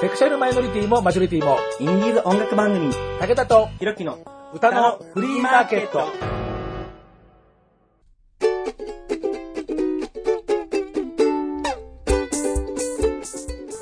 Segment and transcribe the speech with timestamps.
[0.00, 4.18] セクシャルマイノリティもマジョリティも、インディーズ音楽番組、武田とひろきの
[4.52, 6.06] 歌のフリーマーケット。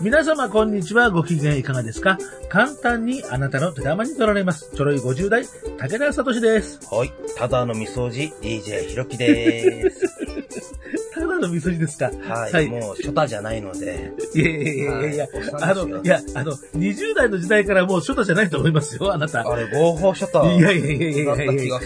[0.01, 1.11] 皆様こんにちは。
[1.11, 2.19] ご機嫌いかがですか？
[2.49, 4.71] 簡単にあなたの手玉に取られます。
[4.77, 5.45] ちょろい50代、
[5.79, 6.79] 武田聡です。
[6.95, 7.13] はい。
[7.37, 10.14] ただのみそじ、DJ ひろきでーす。
[11.39, 12.11] のみそじですか？
[12.29, 12.67] はい。
[12.69, 14.13] もう、初太じゃないので。
[14.35, 19.41] いやいやいやいやはいあの、いや、あの、20代の時代からもう初太じゃないと思いますよ、あなた。
[19.49, 21.81] あれ、合法初太いやいやいやいやいやいや。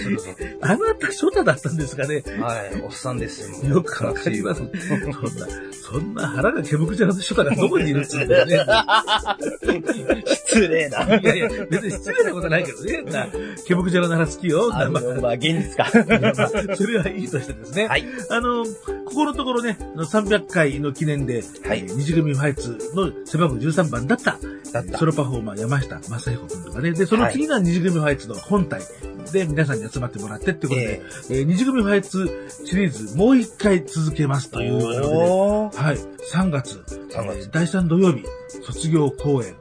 [0.62, 2.82] あなた初太だったんですかねはい。
[2.82, 3.48] おっさんですよ。
[3.58, 4.62] もうよくわかります。
[4.62, 5.46] そんな、
[5.90, 8.58] そんな腹が煙くじゃなくて初太がどこにいるっつうんだよね。
[10.48, 11.02] 失礼な。
[11.16, 13.02] いやいや、別に失礼なことはないけどね。
[13.10, 13.26] な、
[13.66, 14.70] 煙くじゃらなら好きよ。
[14.72, 15.90] あまあの、まあ、現実か。
[16.20, 17.86] まあそれはいいとしてですね。
[17.86, 18.04] はい。
[18.30, 18.70] あの、こ
[19.14, 21.78] このところね、あの300回の記念で、はい。
[21.80, 24.38] えー二次組ファイツの背番号13番だった、
[24.72, 24.98] だった。
[24.98, 26.92] ソロパフォーマー山下正彦君とかね。
[26.92, 28.82] で、その次が二次組ファイツの本体。
[29.32, 35.96] で皆さんに集まってもらってってことで、えー二次組ファイツシリーズもう一回続けますというようなので、はい、
[36.32, 37.38] 3月、3月。
[37.38, 38.24] えー第3土曜日、
[38.64, 39.54] 卒業公演、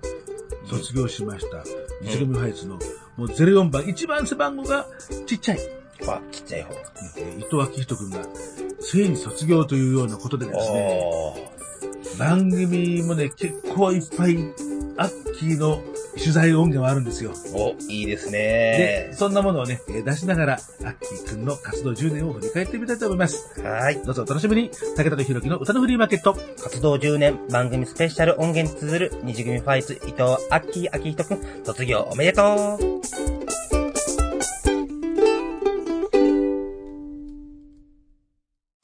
[0.65, 1.63] 卒業しました。
[2.01, 2.75] 二次組ファイツの、
[3.17, 4.87] もう04番、一番背番号が
[5.25, 5.59] ちっちゃい、
[6.07, 6.73] あ、ちっちゃい方。
[7.17, 8.19] えー伊藤明人君が、
[8.89, 14.37] ついに卒業というようなことでですね、お番組もね、結構いっぱい、
[14.95, 15.81] アッキーの
[16.17, 17.31] 取材音源はあるんですよ。
[17.33, 20.59] ーお、いいですでね、そんなものをね、えー出しながら、アッ
[21.01, 23.59] キー君の活動10年を振り返ってみたいと思います。
[23.61, 23.97] はい。
[24.05, 26.37] どうぞお楽しみに、武田とひろきの歌のフリーマーケット。
[26.63, 33.36] 活動10年番組スペシャル音源に綴る二次組ファイツ伊藤アッキーアキヒトくん卒業おめでとう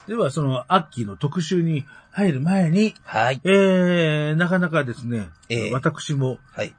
[0.06, 3.40] では、その、アッキーの特集に入る前に、はい。
[3.44, 6.74] えー、なかなかですね、ええ私も、はい。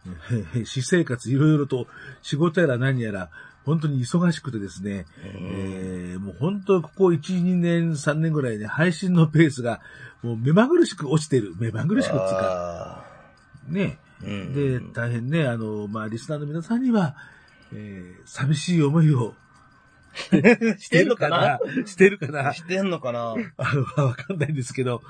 [0.53, 1.87] えー私生活いろいろと
[2.21, 3.29] 仕事やら何やら、
[3.65, 9.81] 本当に忙しくてですね、えー、もう本当ここ1、2年、3年ぐらいで配信のペースが、
[10.21, 11.55] もう目まぐるしく落ちてる。
[11.59, 13.05] 目まぐるしくっていうか、あ
[13.67, 13.97] ね。
[14.01, 17.15] ーうんで、大変ね、あの、まあ、リスナーの皆さんには、
[17.73, 19.33] えー、寂しい思いを、
[20.79, 21.59] してんのかな？
[21.85, 22.53] してるかな？
[22.55, 23.35] してんのかな？
[23.57, 25.01] あの、わかんないんですけど、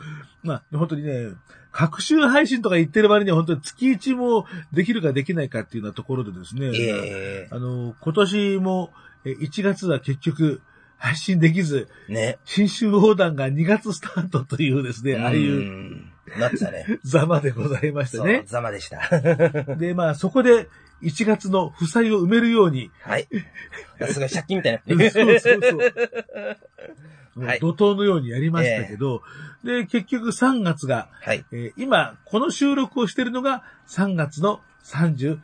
[0.44, 1.30] まあ、本当にね、
[1.72, 8.92] 各週配信とか言ってる割には本当に月1もできるかできないかっていうようなところでですね、えあの、今年も
[9.26, 10.62] え1月は結局
[10.98, 12.38] 配信できず、えね。
[12.46, 16.12] 新春横断が2月スタートというですね、ああいううん。
[16.40, 16.86] なってたね。
[17.04, 18.44] ざまでございましてそう、ね。
[18.46, 19.76] ざまでした。
[19.76, 20.70] で、まあそこで
[21.02, 23.28] 1月の負債を埋めるように、はい。
[24.12, 25.40] すごい借金みたいそうな。
[25.40, 27.44] そうそう。
[27.44, 29.22] はい怒涛のようにやりましたけど、
[29.64, 31.46] で、結局3月が、はい。
[31.52, 35.38] えー今、この収録をしているのが3月の31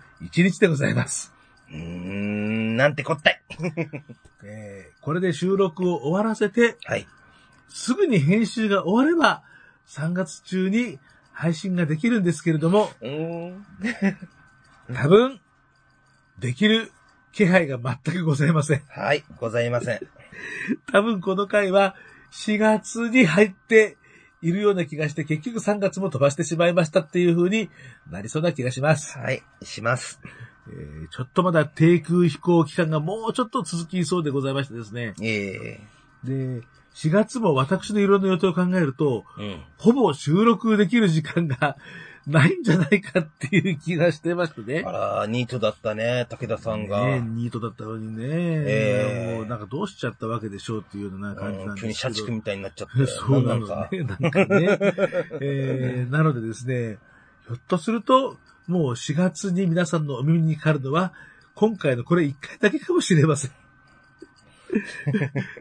[0.43, 1.33] 日でございます。
[1.69, 3.41] うーん、なんてこったい。
[4.43, 7.07] えーこれで収録を終わらせて、はい。
[7.67, 9.43] すぐに編集が終われば、
[9.87, 10.99] 3月中に
[11.33, 13.65] 配信ができるんですけれども、うーん。
[14.93, 15.40] 多分、
[16.41, 16.91] できる
[17.31, 18.81] 気配が全くございません。
[18.89, 19.23] はい。
[19.39, 19.99] ございません。
[20.91, 21.95] 多分この回は
[22.31, 23.97] 4月に入って
[24.41, 27.69] いるような気がして、結局3月も飛ばしてしまいましたっていう風に
[28.09, 29.19] なりそうな気がします。
[29.19, 29.43] はい。
[29.61, 30.19] します。
[30.67, 35.13] えーちょっとまだ低空飛行期間がもうちょっと続きそうでございましてですね。
[35.21, 35.79] ええ
[36.23, 36.33] で、
[36.95, 39.61] 4月も私のいろんな予定を考えると、うん。
[39.77, 41.77] ほぼ収録できる時間が
[42.27, 44.91] ないんじゃないかっていう気がしてましてねあ。
[45.21, 47.05] ら、ニートだったね、武田さんが。
[47.05, 52.13] ねニートだったのにね、ええもうなんかどうしちゃったわけでしょうっていうような感じなん急にですけど。
[52.13, 53.05] 社畜みたいになっちゃって。
[53.07, 53.89] そうなのんか。
[53.91, 54.03] ね。
[54.03, 54.77] なんかね。
[55.41, 56.97] えー、 なのでですね、
[57.47, 61.13] ひょっとすると、もう4月に皆さんのお耳にかかるのは、
[61.55, 63.51] 今回のこれ1回だけかもしれません。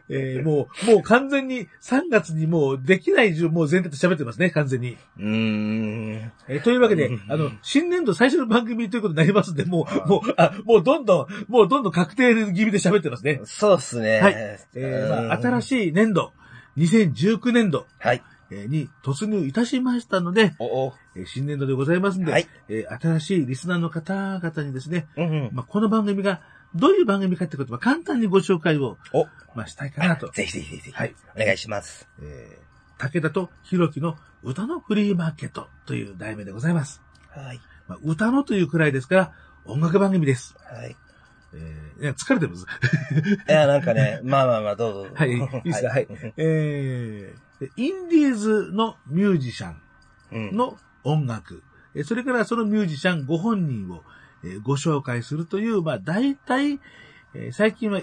[0.09, 4.97] えー、もう、もう完全に3月にもうできない以上、もう前提と喋ってますね、完全に。
[5.17, 6.31] うーん。
[6.47, 13.41] えーというわけでうん、あの、新年度最初の番組ということになりますんで、もう、もう、あ、もうどんどん、もうどんどん確定気味で喋ってますね。
[13.45, 14.19] そうっすね。
[14.19, 14.33] はい
[14.75, 15.61] えーまあ、新い。
[15.61, 16.33] しい年度、
[16.77, 18.23] 2019年度、はい。
[18.53, 20.93] えーに突入いたしましたので、おお。
[21.15, 25.49] えー新年度でございますんで、はいえー新しいリスナーの方々にですね、うんうん。
[25.53, 26.41] まあ、この番組が
[26.75, 29.25] どういう番組かってことは簡単にご紹介を、お、
[29.55, 30.29] まあ、したいかなと。
[30.29, 30.91] ぜひぜひぜひ。
[30.91, 31.15] はい。
[31.35, 32.07] お願いします。
[32.21, 32.71] えー
[33.01, 37.01] 武田とひろきの歌のフリーマーケットという題名でございます。
[37.29, 37.59] はい。
[37.87, 39.31] まあ、歌のというくらいですから、
[39.65, 40.55] 音楽番組です。
[40.59, 40.95] はい。
[41.55, 42.65] えーいや、疲れてます。
[43.49, 45.13] いや、なんかね、まあまあまあ、どうぞ。
[45.15, 46.07] はい、いいですか、はい。
[46.37, 49.81] えーでインディーズのミュージシャン
[50.31, 50.55] うん。
[50.55, 51.63] の音楽、
[51.95, 54.03] えそれからそのミュージシャンご本人を、
[54.43, 56.79] えーご紹介するという、まあ大体、
[57.33, 58.01] えー最近は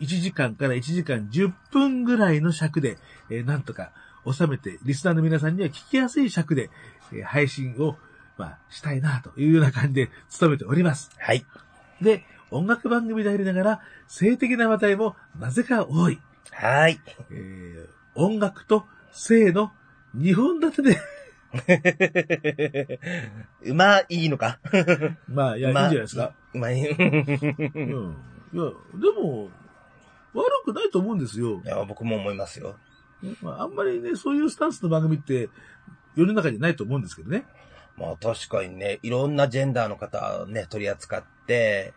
[0.00, 2.98] 1時間から1時間10分ぐらいの尺で、
[3.30, 3.92] えーなんとか
[4.30, 6.70] 収めて、リスナーの皆さんには聞きやすい尺で、
[7.12, 7.96] えー配信を、
[8.36, 10.10] まあ、したいなというような感じで
[10.40, 11.10] 努めております。
[11.18, 11.44] はい。
[12.00, 16.20] で、音楽番組でありながら、性的な話題もなぜか多い。
[16.50, 17.00] はい。
[17.30, 19.72] えー音楽と性の
[20.16, 21.00] 2本立てで、
[23.62, 24.58] うまいのか？
[25.28, 26.34] まあ、いや、いいんじゃないですか。
[26.52, 26.78] うまい。
[26.78, 28.16] いうん。
[28.52, 28.64] いや、
[28.94, 29.48] でも、
[30.34, 31.62] 悪くないと思うんですよ。
[31.64, 32.76] や、僕も思いますよ。
[33.40, 35.48] まあ、あんまりね、そういうスタンスの番組って、
[36.16, 37.44] 世の中にないと思うんですけどね。
[37.96, 41.94] まあ確かにね、いろんなジェンダーの方をね、取り扱って、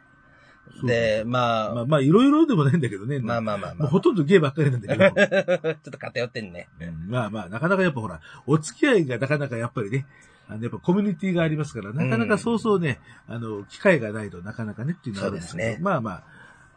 [0.83, 3.19] で、まあ、まあ、まあ、いろいろでもないんだけどね。
[3.19, 3.87] まあまあまあまあ。
[3.89, 5.73] ほとんどゲイばっかりなんだけど。
[5.75, 6.67] ちょっと偏ってんね。
[6.79, 10.05] うんまあまあ、なかなかやっぱほら、お付き合いがなかなかやっぱりね、
[10.49, 16.23] あの、やっぱコミュニティがありますから、なかなかそうそうね、あの、機会がないとなかなかねっていうのがあるんですけど、ねまあまあ、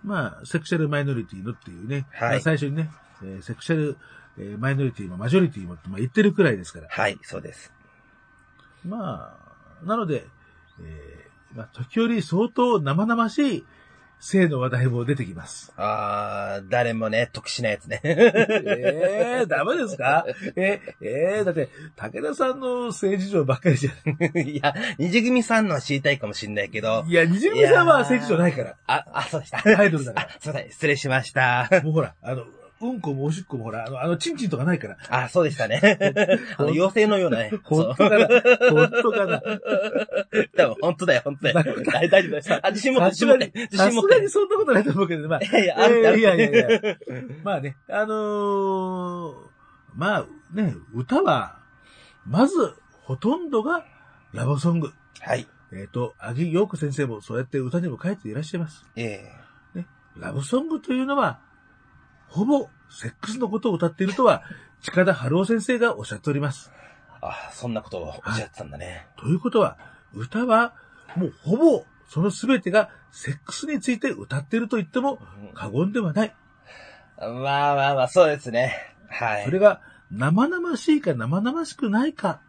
[0.03, 2.91] まあ、セクシャルマイノリティのっていうね、はいまあ最初にね、
[3.23, 3.97] えーセクシャル、
[4.39, 7.73] えーマイノリティもマジョリティもって、まあ、言ってるくらいですから、はい、そうです。
[8.87, 9.37] ま
[9.83, 10.27] あ、なので、
[10.81, 11.20] えー
[11.55, 13.65] まあ、時折相当生々しい
[14.23, 15.73] 性の話題も出てきます。
[15.79, 18.01] あー、誰もね、得しないやつね。
[18.05, 20.27] ええー、ダメですか？
[20.57, 24.43] えー、えー、だって、武田さんの性事情ばっかりじゃない。
[24.47, 27.03] いや、二次組さんのは知りたいかもしんないけど。
[27.09, 28.77] いや、二次組さんは性事情ないから。
[28.87, 29.63] あ、あ、そうでした。
[29.65, 31.69] アイドルだからあ、そうだ、失礼しました。
[31.83, 32.45] もうほら、あの、
[32.81, 34.97] うんこもおしっこもほら、あの、あの、チンチンとかないから。
[35.11, 35.81] あ、そうでしたね。
[36.57, 37.51] あの、妖精のようなね。
[37.65, 38.27] 本当かな
[38.71, 39.43] 本当かな
[40.57, 41.83] 多分、 本当だよ、本当だよ。
[41.85, 42.55] 大大丈夫です。
[42.55, 44.15] あ、自信持って、自信持って。、自さす信持って。
[44.15, 45.29] がにそんなことないと思うけどね。
[45.29, 46.97] まあ、 いやいや、あいやいやいや。
[47.45, 49.35] まあね、あのー
[49.95, 51.59] まあね、歌は、
[52.25, 53.85] まず、ほとんどが
[54.33, 54.93] ラブソング。
[55.21, 55.47] はい。
[55.73, 58.87] えっ、と、アギヨーク先生もそうやって歌にも書いていらっしゃいます。
[58.97, 59.23] え
[59.77, 59.85] え
[60.17, 61.41] ラブソングというのは、
[62.31, 64.43] ほぼセックスのことを歌っているとは、
[64.81, 66.73] 近田春夫先生がおっしゃっております。
[67.21, 69.09] あ、そんなことをおっしゃってたんだね。
[69.17, 69.77] ということは、
[70.15, 70.75] 歌は、
[71.17, 75.21] もうほぼ、その全てがセックスについて歌っていると言っても
[75.55, 76.35] 過言ではない。
[77.19, 78.95] まあまあまあ、そうですね。
[79.09, 79.45] はい。
[79.45, 79.81] それが
[80.11, 82.41] 生々しいか生々しくないか。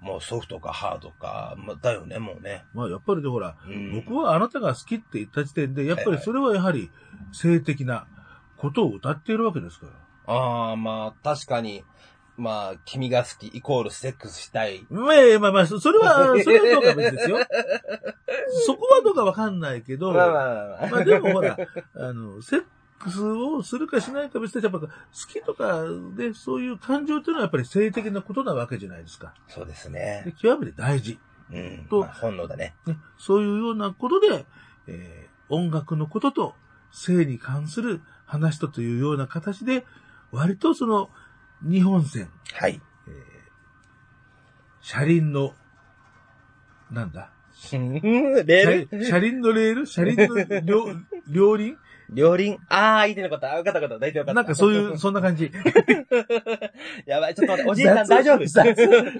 [0.00, 2.64] もうソフトかハードか、まあ、だよね、もうね。
[2.74, 6.90] まあやっぱりね、ほら、うん僕はあなたが好きって言った時点で、やっぱりそれはやはり
[7.32, 8.06] 性的な
[8.62, 9.92] ことを歌っているわけですから。
[10.32, 11.82] ああ、まあ、確かに、
[12.36, 14.86] まあ、君が好きイコールセックスしたい。
[14.88, 17.38] まあ、まあまあ、そそれは、 それはどうか別ですよ。
[18.64, 20.90] そこはどうかわかんないけど、まあまあまあまあ。
[20.92, 21.56] まあでもほら、
[21.96, 22.64] あの、セッ
[23.00, 24.88] クスをするかしないか別で、やっぱ好
[25.28, 25.82] きとか
[26.16, 29.34] でそういう感情っていうのはやっぱり性的なことなわけじゃないですか。
[29.48, 30.34] そうですでね。
[30.40, 31.18] 極めて大事。
[31.52, 31.86] うん。
[31.90, 32.76] とまあ、本能だね。
[32.86, 34.46] ね、そういうようなことで、
[34.86, 36.54] えー音楽のことと
[36.92, 38.00] 性に関する
[38.32, 39.84] 話とというような形で、
[40.30, 41.10] 割とその
[41.62, 42.80] 日本線、はい。
[43.06, 43.12] えー
[44.80, 45.54] 車輪の、
[46.90, 47.30] なんだ？
[48.44, 49.04] レール。
[49.04, 49.86] 車車輪のレール？
[49.86, 50.86] 車輪の両、
[51.28, 51.76] 両輪？
[52.14, 53.52] 両輪ああ、言ってなかった。
[53.52, 53.98] あわかったわかった。
[53.98, 54.34] 大丈夫わかった。
[54.34, 55.50] なんかそういう、 そんな感じ。
[57.06, 58.46] やばい、ちょっと待って、おじいちゃん大丈夫？
[58.46, 58.74] 雑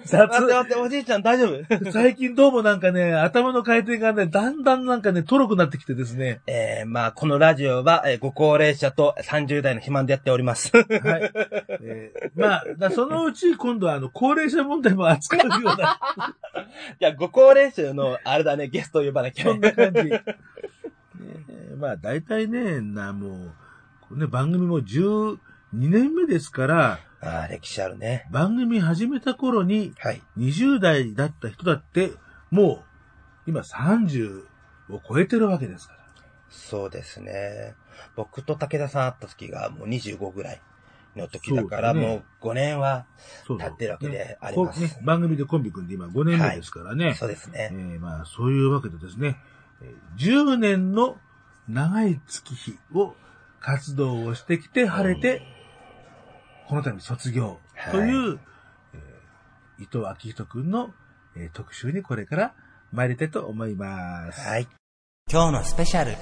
[0.05, 1.63] 雑待って待って、おじいちゃん大丈夫？
[1.93, 6.41] 最近どうもなんかね、頭の回転がね、だんだんなんかね、とろくなってきてですね。
[6.47, 10.71] えー、まあ、このラジオは、えーご高齢者と30代の肥満でやっております。
[10.77, 10.87] はい。
[11.83, 15.99] えーまあ、だそのうち今度はあの、高齢者問題も扱うような、
[17.01, 20.01] いや、ご高齢者の、あれだね、ゲストを呼ばなきゃそんな感じ。
[21.83, 23.53] ねえまあ、大体ね、な、も
[24.11, 25.39] う、ね、番組も12
[25.73, 28.27] 年目ですから、ああ、歴史あるね。
[28.31, 30.21] 番組始めた頃にはい。
[30.39, 32.13] 20代だった人だって、
[32.51, 32.83] も
[33.47, 34.45] う、今30
[34.91, 35.99] を超えてるわけですから。
[36.51, 37.75] そうですね。
[38.17, 40.61] 僕と武田さん会った時がもう25ぐらい
[41.17, 43.07] の時だから、もう5年は、
[43.47, 47.15] そうそう立ってるわけでねありますこうね番組でコンビ組んで今5年目ですからね。
[47.15, 47.97] そうですえね。
[47.97, 49.37] ーまあ、そういうわけでですね、
[49.81, 51.19] えー10年の
[51.69, 53.15] 長い月日を
[53.61, 55.43] 活動をしてきて晴れて、
[56.69, 57.59] この度卒業
[57.91, 58.41] という、
[58.95, 59.13] えー
[59.79, 60.91] 伊藤昭人くんの、
[61.37, 62.55] えー特集にこれから
[62.93, 64.41] 参りたいと思います。
[64.41, 64.69] はい。
[65.31, 66.17] 今日のスペシャル。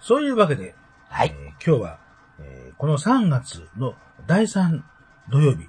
[0.00, 0.74] そういうわけで、
[1.08, 1.34] はい。
[1.34, 1.98] えー今日は、
[2.40, 3.94] えーこの3月の
[4.26, 4.82] 第3
[5.30, 5.68] 土曜日、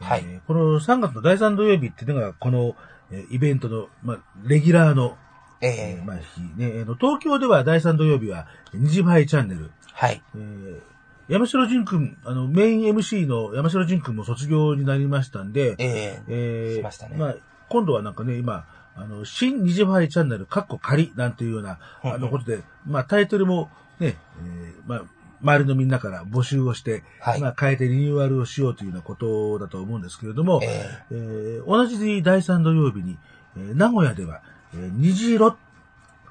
[0.00, 2.76] はいえーこの3月の第3土曜日っていうのが、この、
[3.10, 5.16] えーイベントの、まあ、レギュラーの、
[5.62, 6.02] ええ。
[6.04, 10.22] ー、あ、日ね、東京では第3土曜日は、二次杯チャンネル、はい。
[10.34, 10.80] えー
[11.28, 17.16] 山城仁くん、あの、メイン MC の山城仁くんも卒業になりましたんで、えー、えーしましたね。
[17.16, 17.36] まあ、
[17.68, 18.66] 今度はなんかね、今、
[18.96, 25.02] あの、新二次ファイチャンネル、カッコ仮なんていうような、あのことで、まあタイトルもね、えーまあ、
[25.40, 27.40] 周りのみんなから募集をして、はい。
[27.40, 31.14] まあ変えてリニューアルをしようというようなことだと思うんですけれども、ええ。
[31.14, 33.16] ー同じ第3土曜日に、
[33.56, 34.42] えー名古屋では、
[34.74, 35.56] えー虹色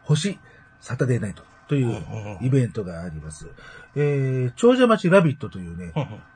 [0.03, 0.39] 星
[0.79, 2.03] サタデーナイトという
[2.41, 3.48] イベントがあります。
[3.95, 5.91] えー長者町ラビットというね、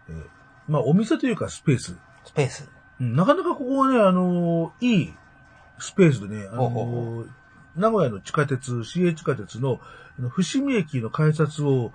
[0.09, 0.23] えー
[0.67, 1.95] まあお店というかスペース、
[2.25, 2.69] スペース。
[2.99, 5.13] うんなかなかここはね、あのーいい
[5.79, 7.27] スペースでね、あのー
[7.75, 9.81] 名古屋の地下鉄、市営地下鉄の
[10.29, 11.91] 伏見駅の改札を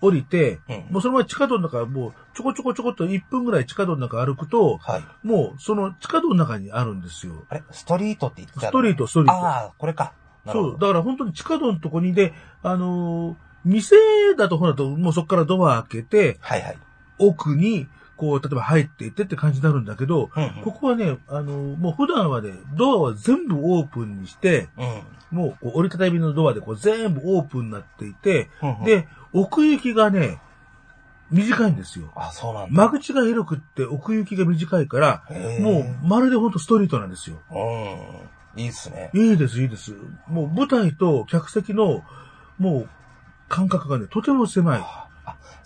[0.00, 5.04] 降りて、うんもうそのまま地下道の中、もうちょこちょこちょこっと1分ぐらい地下道の中歩くと、はい。
[5.22, 7.44] もうその地下道の中にあるんですよ。
[7.48, 7.62] あれ？
[7.72, 9.46] ストリートって言ってたストリート、ストリート。
[9.46, 10.12] ああ、これか。
[10.46, 10.78] そう、ど。
[10.78, 13.96] だから本当に地下道のとこにで、あのー店
[14.38, 16.78] だとほらと、もうそこからドア開けて、はいはい。
[17.18, 25.38] 奥に、こう、例えば入っていってって感じになるんだけど、うんうんここはね、あのーもう普段はね、ドアは全部オープンにして、うん。
[25.38, 30.40] もう折りたたみのドアでこう全部オープンになっていて、うんうん、で、奥行きがね、
[31.30, 32.10] 短いんですよ。
[32.16, 32.82] あ、そうなんだ。
[32.84, 35.22] 間口が広くって奥行きが短いから、
[35.60, 37.38] もうまるでほんとストリートなんですよ。
[37.50, 38.62] うん。
[38.62, 39.10] いいっすね。
[39.14, 39.94] いいです、いいです。
[40.26, 42.02] もう舞台と客席の、
[42.58, 42.88] もう、
[43.48, 44.82] 間隔がね、とても狭い。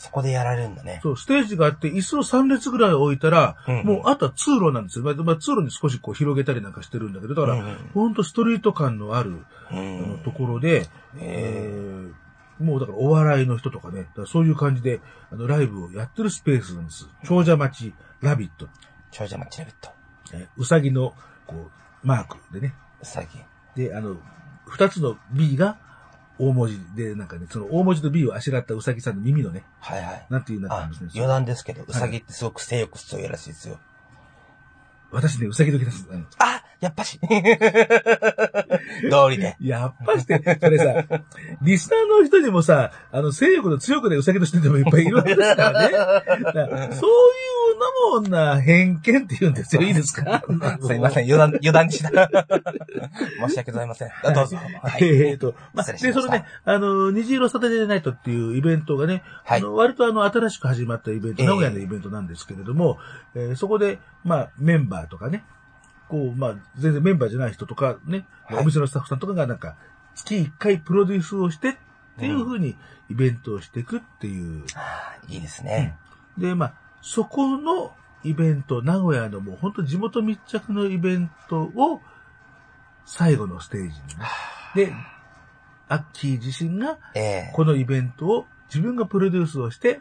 [0.03, 1.01] あ、そこでやられるんだね。
[1.03, 5.05] そう、ステージがあって、椅子を3列ぐらい置いたら、うんうんもう、あとは通路なんですよ。
[5.05, 9.37] まあ、まあ通路に少しこう広げたりなんかしてるんだけど、だから、うんうんほんとストリート感のある、う
[9.71, 10.21] あのん。
[10.25, 10.87] ところで、
[11.19, 12.13] えー
[12.63, 15.01] もうだからお笑いの人とかね、だからそういう感じで、
[15.33, 17.09] あの、ライブをやってるスペースなんです。
[17.25, 18.69] 長者町ラビット。
[19.11, 19.91] 長者町ラビット。
[20.33, 21.15] えーうさぎの、
[21.47, 21.71] こ
[22.05, 22.75] う、マークでね。
[23.01, 23.29] うさぎ。
[23.83, 24.17] で、あの、
[24.67, 25.77] 二つの B が
[26.39, 30.27] 大文字で、なんかね、その大文字と B をあしらったうさぎさんの耳のね、はいはい。
[30.31, 33.79] なんていうなってあますね。、余談ですけど、うさぎってすごく性欲強いらしいですよ。
[35.13, 36.07] 私ね、うさぎ時です。
[36.11, 37.21] うんあやっぱし
[39.09, 39.57] 道理で。
[39.61, 41.05] やっぱして、それさ、
[41.63, 45.91] リスナーの人にもさ、あの、性欲の強くでうさぎとしててもいっぱいいるわけですからね。
[45.91, 47.52] らそういう
[48.15, 49.83] のもな、偏見って言うんですよ。
[49.83, 50.43] いいですか？
[50.83, 52.11] すいません、余談、余談でした。
[53.49, 54.09] 申し訳ございません。
[54.25, 54.57] あどうぞ。
[54.57, 55.05] はい。
[55.05, 62.99] えーと、まあ、で、そのね、あの、虹色サタデーナイトっていうイベントがね、はいあの割とあの、新しく始まったイベント、ええ名古屋のイベントなんですけれども、
[63.35, 65.45] えーそこで、まあ、メンバーとかね、
[66.09, 69.77] こう、まあ、全然メンバーじゃない人とかね、はいお店のスタッフさんとかがなんか、
[70.15, 71.75] 月1回プロデュースをしてっ
[72.19, 72.77] ていう風に
[73.11, 74.65] イベントをしていくっていう。
[74.75, 75.97] あーいいですね。
[76.37, 77.93] で、まあ、そこの
[78.25, 82.01] イベント、名古屋のもう本当地元密着のイベントを
[83.05, 83.97] 最後のステージにね。
[84.75, 84.93] で、
[85.89, 90.01] アッキー自身がええこのイベントを自分がプロデュースをして、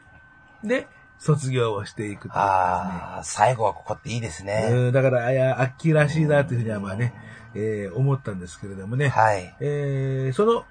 [0.64, 4.70] で、卒業をしていくというああ、最後はここっていいですね。
[4.72, 7.14] うんだから、あや、アッキーらしいなというふうにはまあね、
[7.54, 9.10] えー思ったんですけれどもね。
[9.10, 9.56] はい。
[9.60, 10.66] えーその、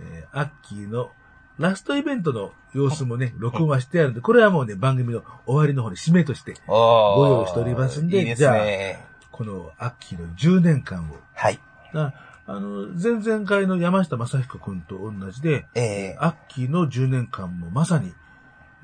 [0.00, 1.10] えーアッキーの
[1.58, 9.04] ラストイベントの様子もね、録音はしてあるんで、これはもうね、番組の終わりの方に締めとして、ご用意しておりますんでいいですね。
[9.30, 11.60] このアッキーの10年間を、はい。
[11.94, 12.12] あ
[12.46, 15.80] あの、前々回の山下正彦君と同じで、え
[16.14, 18.12] えアッキーの10年間もまさに、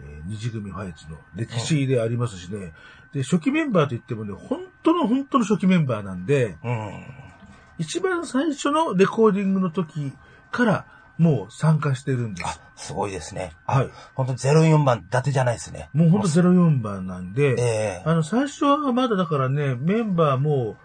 [0.01, 2.73] えー二次組ファイツの歴史でありますしね、
[3.13, 7.05] で、初期メンバーといってもね、本当の本当の初期メンバーなんで、うん。
[7.79, 10.13] 一番最初のレコーディングの時
[10.51, 10.87] から
[11.19, 13.53] もう参加してるんですあ。、すごいですね。
[13.67, 13.91] はい。
[14.15, 15.89] 本当04番伊達じゃないですね。
[15.93, 20.77] もうほんと04番なんで、ええあの、最初はまだだからね、メンバーも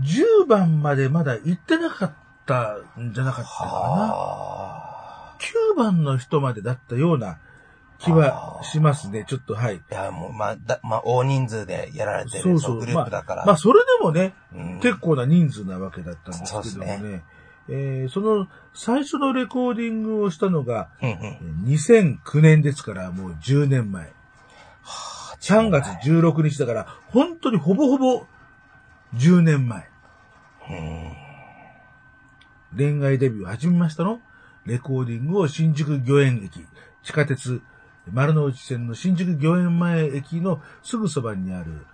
[0.00, 2.12] 10番までまだ行ってなかっ
[2.44, 3.70] たんじゃなかったかな。
[3.70, 5.36] はあ。
[5.74, 7.38] 9番の人までだったような
[7.98, 9.24] 気はしますね。
[9.26, 9.76] ちょっとはい。
[9.76, 13.44] いや、もう、まあ、だ、まあ、大人数でやられてる、そうそうグループだから。
[13.46, 17.22] まあ、それでもね、うん結構な人数なわけだったんですけどもそうですね。
[17.68, 21.64] えーその最初のレコーディングをしたのが、うんうん。
[21.66, 24.12] 2009年ですから、もう10年前。
[25.40, 28.26] 3月16日だから、本当にほぼほぼ
[29.14, 29.88] 10年前。
[30.70, 31.12] うん。
[32.76, 34.20] 恋愛デビューを始めましたの？
[34.66, 36.66] レコーディングを新宿御苑駅、
[37.02, 37.62] 地下鉄、
[38.12, 41.86] 丸の内線の新宿御苑前駅のすぐそばにある、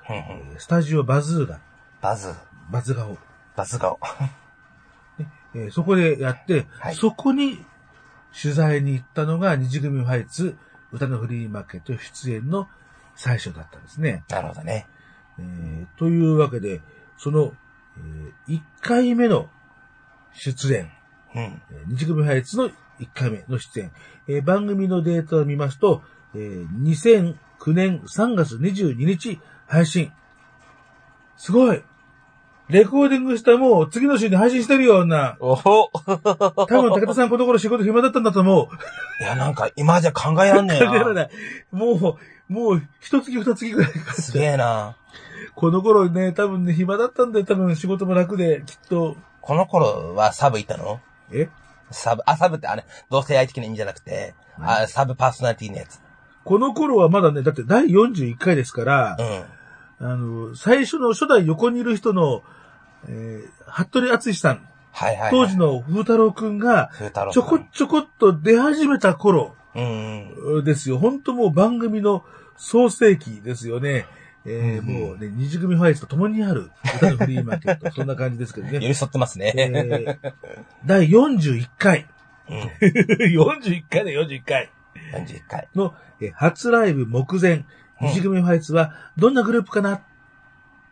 [0.59, 1.61] スタジオバズーガ、
[2.01, 2.35] バズ、
[2.71, 3.19] バズガオ、
[3.55, 4.01] バズ顔。
[5.55, 7.65] えーそこでやって、はいそこに
[8.41, 10.57] 取材に行ったのが二次組ファイツ
[10.91, 12.69] 歌のフリーマーケット出演の
[13.15, 14.25] 最初だったんですね。
[14.31, 14.87] なるほどね。
[15.39, 16.81] えーというわけで、
[17.19, 17.53] その、
[18.49, 19.49] え1回目の
[20.35, 20.91] 出演、
[21.35, 21.43] うん。
[21.43, 22.73] えー二次組ファイツの1
[23.15, 23.93] 回目の出演、
[24.29, 26.03] えー番組のデータを見ますと、
[26.35, 30.11] えー2009年3月22日配信。
[31.37, 31.83] すごい
[32.73, 35.37] レコーディングしたもう次の週に配信してるよ、女。
[35.41, 39.23] おほ多分武田さんこの頃仕事暇だったんだと思う。
[39.23, 40.91] いや、なんか今じゃ考えらんねえな。
[40.91, 41.31] 考えられない。
[41.71, 44.15] もう、もう、一月二月ぐらいか。
[44.15, 44.97] すげえな。
[45.55, 51.01] この頃ね、多分ね、暇だったんで、多分仕事も楽で、きっと、この頃はサブいたの？
[51.31, 51.49] え？
[51.91, 56.01] サブ、あ、サブってあれ、同性愛的な意味じゃなくて、あ、サブパーソナリティのやつ。
[56.45, 59.17] この頃はまだね、だって第41回ですから
[60.01, 60.07] う、ん。
[60.07, 62.43] あの、最初の初代横にいる人の、
[63.09, 65.31] えー、服部敦さん、はいはい、はい。
[65.31, 66.91] 当時の風太郎くんが、
[67.33, 70.29] ちょこちょこっと出始めた頃うん
[70.59, 70.65] うん。
[70.65, 70.99] ですよ。
[70.99, 72.25] 本当もう番組の
[72.57, 74.07] 創世期ですよね。
[74.45, 77.91] えーうんもうね、二次組ファイツと共にある歌のフリーマーケット。
[77.95, 78.89] そんな感じですけど寄ね。
[78.89, 79.71] り添ってますえね。
[79.73, 80.33] ー
[80.85, 82.07] 第41回。
[82.51, 82.59] うん。
[83.41, 84.71] 41回で41回
[85.15, 85.69] 41回。
[85.75, 87.65] の、えー初ライブ目前、うん
[88.03, 90.01] 二次組ファイツはどんなグループかなっ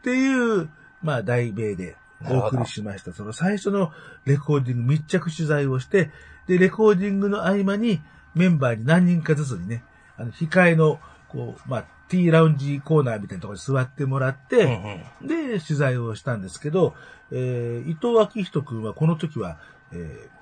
[0.05, 0.69] ていう、
[1.03, 1.97] まあ、題名で
[2.29, 3.13] お送りしました。
[3.13, 3.93] その最初の
[4.27, 6.11] レコーディング密着取材をして、
[6.47, 8.03] で、レコーディングの合間に
[8.35, 9.85] メンバーに何人かずつにね、
[10.17, 10.99] あの、控えの、
[11.29, 15.29] こう、まあ、ティーラウンジコーナーみたいなところに座ってもらっうんて、うん。
[15.29, 16.95] で、取材をしたんですけど、
[17.31, 19.59] えー伊藤昭人君はこの時は、
[19.93, 20.41] えー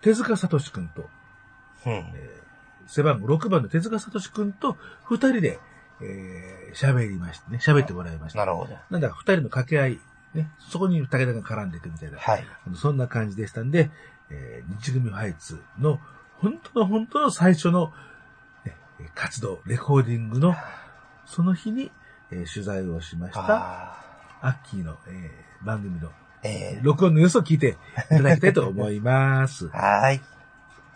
[0.00, 1.08] 手塚聡君と、
[1.86, 2.04] うん。
[2.86, 5.58] 背番号6番の手塚聡君と二人で、
[6.00, 8.40] えー喋りましてね、喋ってもらいました。
[8.40, 8.76] なるほど。
[8.90, 10.00] なんだか二人の掛け合い、
[10.34, 12.44] ね、そこに武田が絡んでいくみたいな、はい。
[12.66, 13.90] あのそんな感じでしたんで、
[14.30, 16.00] えー日組ファイツの
[16.38, 17.92] 本当の本当の最初の、
[18.64, 18.74] ね
[19.14, 20.54] 活動、レコーディングの、
[21.26, 21.90] その日に、
[22.30, 24.04] えー取材をしました、あ
[24.42, 26.10] アッキーの、えー番組の、ー
[26.42, 27.76] え録音の様子を聞いて
[28.10, 29.70] いただきたいと思いますー。
[29.76, 30.20] はーい。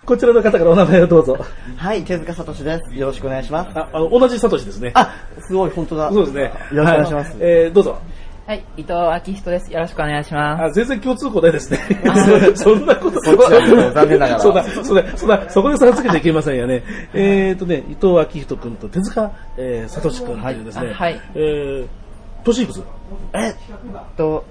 [0.04, 1.38] こちらの方からお名前をどうぞ。
[1.76, 2.94] はい、手塚聡です。
[2.94, 3.78] よろしくお願いします。
[3.78, 4.92] あ、あの、同じサトシですね。
[4.94, 6.10] あ、すごい、本当だ。
[6.10, 6.42] そうですね。
[6.44, 7.30] よろしくお願いします。
[7.32, 8.00] はえー、どうぞ。
[8.48, 9.70] はい、伊藤昭人です。
[9.70, 10.62] よろしくお願いします。
[10.64, 11.78] あ、全然共通項ないですね。
[12.56, 16.82] そ そんなこと、こっちはね残念ながらそんな、そんな、そんな、そこで差つけちゃいけませんよね。
[17.12, 20.92] えーとね、伊藤昭人君と手塚、えー、聡君というですね。
[20.92, 21.86] あはいえー、
[22.42, 22.82] 年いくつ
[23.34, 23.54] えっ
[24.16, 24.46] と、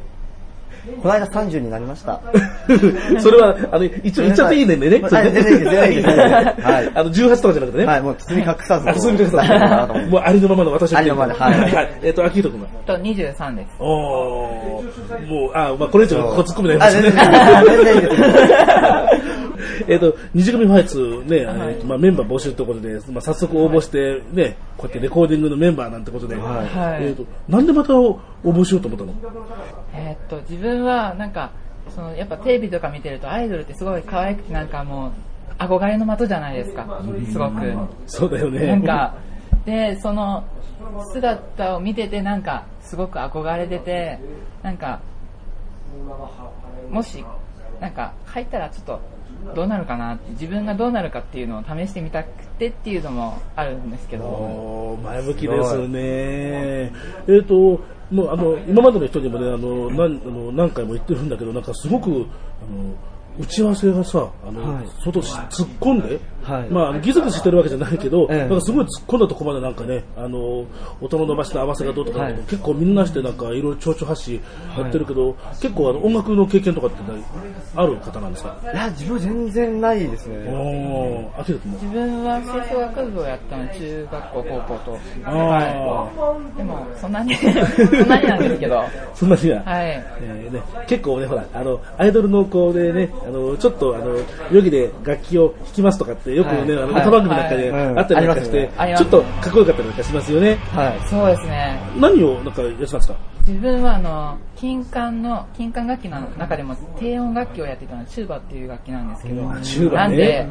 [1.01, 2.21] この間30になりました。
[3.19, 5.07] それは、あの、一応言っちゃっていい年齢ね。
[5.07, 7.85] はい全然いいです全然いいではいあの、18とかじゃなくてね。
[7.85, 8.89] はい、もう包み隠さず。
[8.89, 12.67] あ、そういうこと伝えようかなと思ってもうありのままの私ありのままではいえっと、昭人君は？
[12.85, 13.69] と、23です。
[13.79, 17.11] おー、もう、あ、まあこれ以上ここ突っ込みないあ、です全ね。
[17.11, 18.21] 然、全然いいです。
[19.87, 27.93] えっと、二次組ファイツね、あのまあ、メンバー募集ということで、まあ、早速応募して、ね、こうやってレコーディングのメンバーなんてことで、はいえっと、なんでまた
[28.43, 29.13] 応募しようと思ったの
[29.93, 31.51] えーっと、自分は、なんか、
[31.89, 35.11] その、やっぱテレビとか見てると、アイドルってすごい可愛くて、なんかもう、
[35.57, 37.01] 憧れの的じゃないですか。
[37.31, 37.73] すごく。
[38.05, 38.67] そうだよね。
[38.67, 39.15] なんか、
[39.65, 40.43] で、その、
[41.11, 44.19] 姿を見てて、なんか、すごく憧れてて、
[44.61, 45.01] なんか、
[46.89, 47.25] もし、
[47.79, 48.99] なんか、入ったらちょっと、
[49.55, 56.91] どうなるかな自分がどうなるかっていうのを試してみたくてっていうのもあるんですけど、前向きですね。
[57.27, 57.79] えっ、と、
[58.11, 62.25] もうあの、今までの人にもね、あの、なんあの何回も言ってるんだけど、なんかすごく、あの、
[63.39, 64.87] 打ち合わせがさ、あの、はい。
[65.03, 66.19] 外し突っ込んで、
[66.53, 70.65] はいまあギスギスしてるわけじゃないけど、ええなんかすごい突っ込んだところまでなんかね、あの、
[71.01, 74.41] 音の伸ばしの合わせがどうとか、はい結構みんなしてなんかいろいろ蝶々発信
[74.77, 77.21] やってるけど、結構あの、音楽の経験とかってない
[77.75, 78.55] ある方なんですか？
[78.73, 81.31] いや、自分全然ないですおね。
[81.35, 81.77] ー、アキラ君も。
[81.81, 84.99] 自分は吹奏楽部をやったの中学校、高校と。
[85.25, 85.61] あは
[86.53, 86.57] い。
[86.57, 87.49] でも、そんなに、そ
[88.05, 89.57] んなになんですけど、は そんなには？
[89.57, 89.63] い。
[90.21, 94.15] えーね、結構ね、ほら、あの、アイドルの子でね、あの、ちょっと、あの、
[94.51, 96.83] 予備で楽器を弾きますとかって、よくね、はい。
[96.83, 97.97] あの、歌番組なんかではい。
[97.97, 100.55] あったりなんかして、ちょっとかっこよかったりなんかしますよね。
[100.73, 100.99] はい。
[101.09, 101.79] そうですね。
[101.99, 103.15] 何を、なんか、やってたんですか？
[103.47, 108.05] 自分はあの、金管の、金管楽器の中でも低音楽器をやってたの。
[108.05, 110.07] チューバっていう楽器なんですけど、チューバね。
[110.07, 110.47] なんで、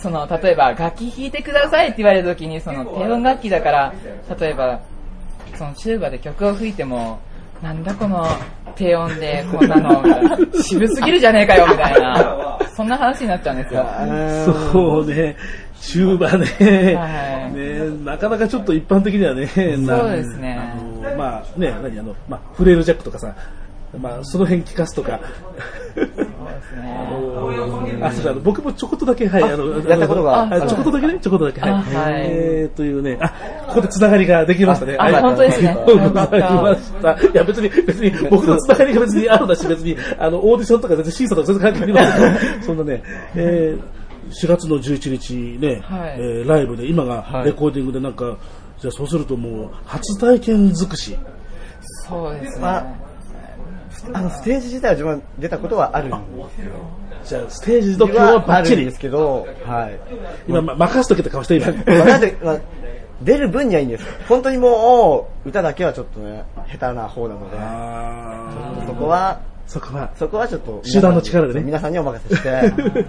[0.00, 3.94] その、例えば楽器弾いてくださいって言われた時に、その低音楽器だから、
[4.38, 4.80] 例えば、
[5.54, 7.20] そのチューバで曲を吹いても、
[7.62, 8.26] なんだこの
[8.74, 13.86] 低音でこんなの、みたいな渋すぎるじゃねえかよ、みたいな、 そんな話になっちゃうんですよ。
[14.72, 15.36] そうね、
[15.80, 17.54] チューバね、はい。
[17.54, 19.42] ね、なかなかちょっと一般的にはね、
[19.78, 20.58] なそうですね。
[20.58, 23.34] あのまあね、何あの、まあ、フレールジャックとかさ、
[23.98, 25.20] まあ、その辺聞かすとか。
[26.70, 27.98] そうですね。
[28.02, 31.70] あ、そうだ、あの僕もちょこっとだけ、はい、あの、やったことがああちょこっとだけね、ちょこっとだけ、はい。
[31.70, 33.28] あはいえー、というね、あ、
[33.68, 34.96] ここで繋がりができましたね。
[34.98, 37.12] あはい本当ですねございました。
[37.12, 43.02] いや、別に、別に、僕の繋がりが別にあるだし、別に、あの、オーディションとか全然審査とか全然関係ありませんけど、 そんなね、
[43.34, 48.36] えー、4月の11日ね、はいえーライブで、今がはいレコーディングでなんか、
[48.78, 51.16] じゃあそうするともう、初体験尽くし。
[52.08, 53.09] そうですね。
[54.12, 56.16] ああの、ステージ自体は自分は出たことはあるんで
[56.56, 56.72] すよ。
[57.24, 58.90] じゃあ、ステージ度胸はバッチリで。
[58.90, 60.00] すけど、はい。
[60.48, 61.66] 今、ま任せとけって顔して今。
[61.68, 62.58] まあなんで、まあ
[63.22, 64.04] 出る分にはいいんです。
[64.28, 70.10] 本当にもう、歌だけはちょっとね、下手な方なので、あそこは、ーそこは。
[70.16, 72.50] そこはちょっと、集団の力でね皆さんにお任せして、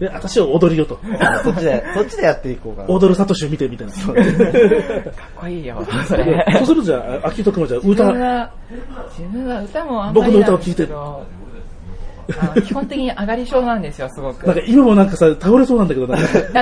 [0.00, 0.98] で、私は踊りよと。
[1.44, 2.88] そっちで、そっちでやっていこうかな。
[2.88, 3.92] 踊るサトシを見てみたいな。
[3.92, 4.24] そうかっ
[5.36, 6.44] こいいよ、それ。
[6.56, 8.50] そうするとじゃあ、秋人君はじゃあ自分歌、は、
[9.18, 11.26] 自分は歌もあんまりなんですけど、
[12.38, 14.46] あの基本的に上がり症なんですよ、すごく。
[14.46, 16.16] なんか今もなんかさ、倒れそうなんだけど、な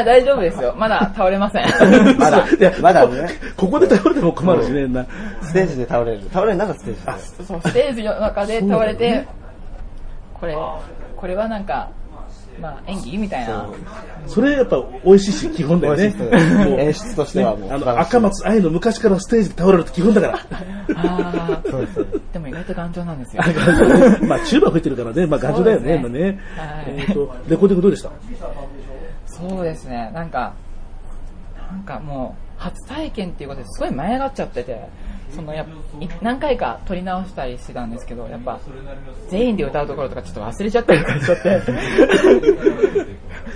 [0.05, 0.75] 大丈夫ですよ。
[0.77, 1.65] まだ倒れません。
[2.19, 5.07] まだ いや、まだねこここで倒れても困るしね、な。
[5.43, 6.23] ステージで倒れる。
[6.33, 7.45] 倒れるなんかステージで。
[7.45, 9.27] そう、ステージの中で倒れて、
[10.35, 10.57] これ、
[11.17, 11.89] これはなんか、
[12.61, 13.69] まあ演技みたいな。
[14.27, 16.15] それやっぱ美味しいし、基本だよね。
[16.79, 20.39] 演出としてはもうあの、赤松愛の昔からステージで倒れるって基本だから。
[20.97, 22.01] あそうです。
[22.01, 23.43] ーでも意外と頑丈なんですよ。
[24.27, 26.39] まあ、チューバ吹いてるからね、まあ、頑丈だよね、今ねね。
[26.57, 28.11] はいえっと、レコーディングどうでした？
[29.27, 30.53] そうですね、なんか、
[31.71, 34.89] なんかもう、初体験っていうことですごい舞い上がっちゃってて、
[35.35, 38.59] そのやっぱい何回か撮り直したりしてたんですけど、やっぱ、
[39.29, 41.63] 全員で歌うところとかちょっと忘れちゃったりとかしちゃって、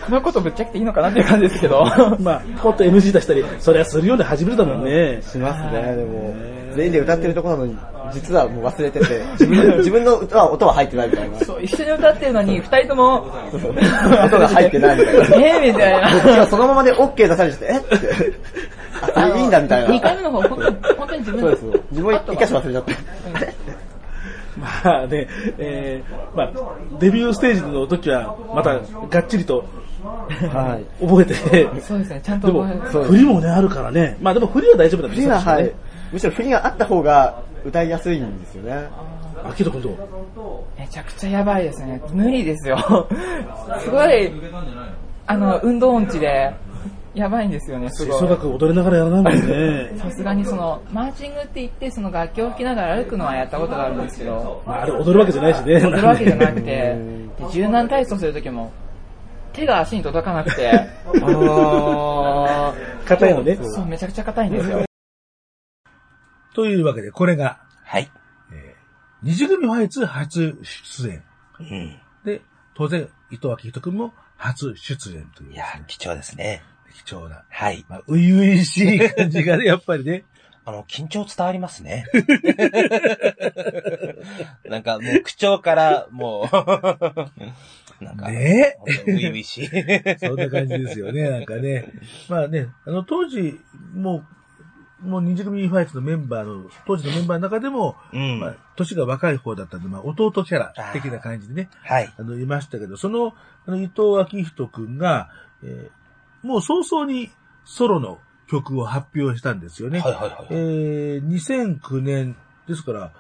[0.04, 1.84] このことぶっちゃけていいのかなっていう感じですけど、
[2.20, 5.20] まあ、ポッと NG 出したり、それはするようで初めてだもんね。
[5.22, 6.34] しますね、でも。
[6.74, 7.76] 全員で歌ってるとこなのに、
[8.12, 11.38] 実はもう忘れてて、自分の自分の歌は音は入ってないみたいな。
[11.40, 15.22] そう一緒に歌ってるのに、二人とも、音が入ってないみたいな。
[15.36, 16.46] えーみたいな。
[16.46, 18.31] そのままで OK 出されてて、えって。
[19.14, 19.94] あ、いいんだみたいな。
[19.94, 21.80] 2回目の方、本当に本当に自分そうですよ。
[21.90, 22.96] 自分一箇所忘れちゃって。
[24.58, 26.52] まあね、えー、まあ、
[26.98, 29.64] デビューステージの時は、また、がっちりと
[30.02, 31.04] はい。
[31.04, 31.34] 覚えて、
[31.80, 34.16] そうですね、ちゃんと覚え、そう振りもね、あるからね。
[34.20, 35.14] まあでも振りは大丈夫だね。
[35.14, 35.74] 振りが、さっきねはい。
[36.12, 38.88] むしろ振りがあった方が歌いやすいんですよね。
[39.44, 42.02] あ、キド君どうめちゃくちゃやばいですね。
[42.12, 43.08] 無理ですよ。
[43.80, 44.32] すごい、
[45.26, 46.52] あの、運動音痴で、
[47.14, 48.18] やばいんですよね、すごい。
[48.18, 49.92] 吹奏楽踊りながらやらないもんね。
[49.98, 55.76] さすがにその、マーチングって言って、その楽器を弾きながら歩くのはやったことがあるんですけど、まあ、あれ踊るわけじゃないしね。
[55.76, 58.72] 踊るわけじゃなくて、で柔軟体操するときも、
[59.52, 62.72] 手が足に届かなくて、あ
[63.04, 63.58] 硬いのね。
[63.60, 64.82] そう、めちゃくちゃ硬いんですよ。
[66.54, 68.10] というわけで、これが、はい。
[69.22, 71.22] 二次組ファイツ初出演。
[71.60, 72.00] うん。
[72.24, 72.42] で、
[72.74, 76.62] 当然、伊藤明人君も初出演といういや、貴重ですね。
[77.04, 77.84] 貴重な、はい。
[77.88, 80.24] まあ、初々しい感じがね、 やっぱりね。
[80.64, 82.06] あの、緊張伝わりますね。
[84.64, 86.44] なんかもう口調からもう、
[88.04, 88.76] なんか、ね？
[88.78, 89.68] 本当初々しい。
[90.18, 91.92] そんな感じですよね、なんかね。
[92.28, 93.60] まあね、あの、当時、
[93.92, 94.24] も
[95.02, 98.38] う、もう二次組ファイツのメンバーの、当時のメンバーの中でも、うん。
[98.38, 102.14] まあ、年が若い方だったんで、まあ、弟キャラ的な感じでね、はい。
[102.16, 103.34] あの、いましたけど、その、
[103.66, 105.28] あの、伊藤明人くんが、
[105.64, 105.90] えー
[106.42, 107.30] もう早々に
[107.64, 110.00] ソロの曲を発表したんですよね。
[110.00, 110.46] はいはいはい。
[110.50, 113.12] えー2009年、ですから、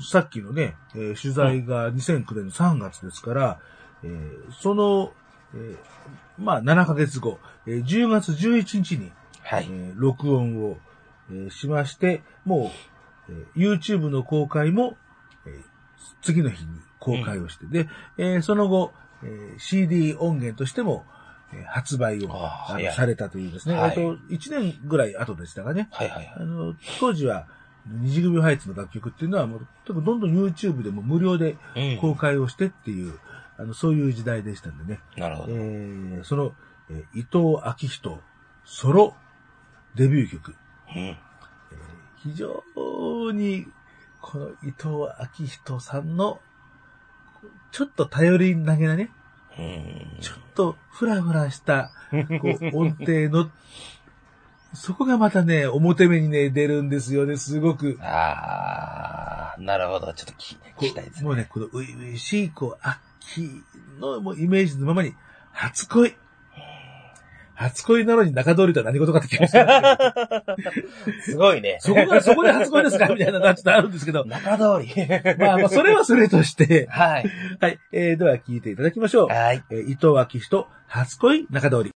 [0.00, 3.58] さっきのね、えー取材が2009年の3月ですから、
[4.02, 5.12] えーその、
[5.54, 5.76] えー
[6.38, 9.66] まあ、7ヶ月後、えー10月11日に、はい。
[9.70, 10.78] えー録音を、
[11.30, 12.72] えーしまして、も
[13.28, 14.96] う、えー YouTube の公開も、
[15.46, 15.62] えー
[16.22, 21.19] 次の日に公開をして、で、えーその後、えー CD 音源としても、えー
[21.66, 22.30] 発売を
[22.94, 26.34] されたというですね、はいえっと、1年ぐらい後でしたがね、はいはいはい。
[26.36, 27.46] あの、当時は、
[27.86, 33.18] 二次組ハイツの楽曲っていうのは、もう、どんどん YouTube でも無料でうん公開をしてっていう、
[33.58, 35.00] あの、そういう時代でしたんでね。
[35.16, 35.52] えなるほど。
[35.54, 36.54] ーその、
[36.90, 38.20] えー伊藤明人
[38.64, 39.14] ソロ
[39.94, 40.54] デビュー曲。
[40.94, 41.16] うん。
[42.16, 43.66] 非常に、
[44.20, 44.88] この伊藤
[45.40, 46.40] 明人さんの、
[47.72, 49.19] ちょっと頼り投げなね、うん。
[50.20, 53.50] ちょっとフラフラした、こう、音程の、
[54.74, 57.98] そこがまたね、表目にね、出るんですよね、すごく。
[58.00, 60.12] あー、なるほど。
[60.14, 61.24] ちょっと聞聞きたいですね。
[61.24, 63.50] もうね、この初々しい、こう、秋
[63.98, 65.14] のもうイメージのままに、
[65.52, 66.14] 初恋。
[67.60, 69.66] 初恋なのに中通りとは何事かって気がしま
[71.22, 71.30] す。
[71.32, 71.76] すごいね。
[71.80, 74.24] そこが、そこで初恋ですかみたいなのはちょっとあるんですけど。
[74.24, 74.94] 中通り。
[75.38, 76.86] まあまあ、それはそれとして。
[76.88, 77.24] はい。
[77.60, 77.78] はい。
[77.92, 79.26] えー、では聞いていただきましょう。
[79.26, 79.62] はい。
[79.70, 81.99] えー伊藤明人、初恋中通り。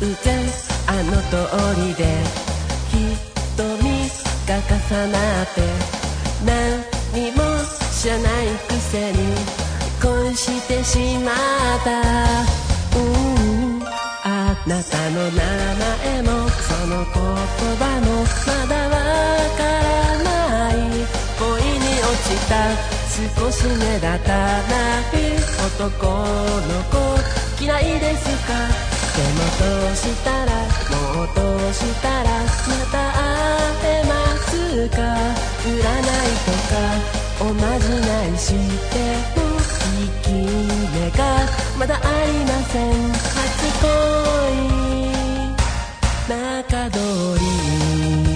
[0.00, 0.40] 偶然
[0.86, 1.36] あの通
[1.80, 2.00] りで
[2.90, 4.08] 瞳
[4.48, 5.60] が重なって
[6.44, 7.38] 何も
[7.92, 9.18] 知らないくせに
[10.02, 11.34] 恋してしまっ
[11.84, 11.90] た。
[12.98, 13.82] うん
[14.22, 15.42] あなたの名
[15.78, 17.12] 前もその言
[17.76, 18.06] 葉も
[18.46, 18.90] まだわ
[19.56, 20.74] からない。
[21.38, 22.99] 恋に落ちた。
[23.10, 25.34] 少し目立たない
[25.66, 26.94] 男の子
[27.60, 27.82] 嫌い。
[27.98, 28.54] ですか
[29.16, 30.48] でもどうしたら
[30.88, 33.26] もうどうしたらまた会
[33.84, 34.48] えます
[34.90, 34.96] か。
[35.60, 35.82] 占い
[36.46, 36.72] とか
[37.40, 38.94] おまじないして
[39.36, 39.82] も効
[40.22, 40.30] き
[40.94, 41.20] 目が
[41.78, 42.90] まだありません。
[43.12, 43.42] 初
[43.82, 43.90] 恋。
[46.28, 46.98] 中通
[47.40, 48.29] り。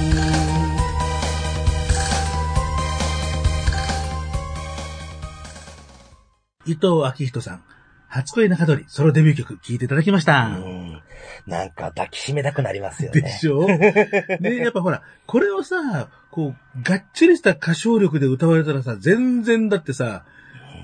[6.66, 7.62] 伊藤明人さん、
[8.08, 10.46] 初恋中取り、ソロデビュー曲、聴いていただきました。
[10.46, 11.02] うん。
[11.46, 13.20] なんか抱きしめたくなりますよね。
[13.20, 13.66] でしょ？
[14.40, 20.24] ね、やっぱほら、これをさ、こう、がっちりした歌唱力で歌われたらさ、全然だってさ、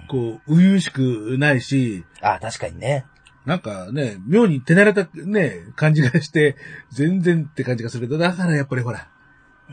[0.08, 3.06] こう、初々しくないし、あ、確かにね。
[3.46, 6.56] なんかね、妙に手慣れたね、感じがして、
[6.90, 9.08] 全然って感じがするけど、だからやっぱりほら、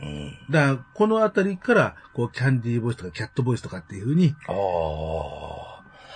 [0.00, 0.32] ん。
[0.50, 5.67] だからこのあたりから、こう、キャンディーボイスとかキャットボイスとかっていう風におー。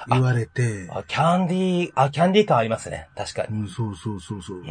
[0.09, 3.09] 言われて、あ、キャンディー、あ、キャンディー感ありますね。
[3.17, 3.61] 確かに。
[3.61, 4.59] うん、そうそうそうそう。
[4.59, 4.67] うん。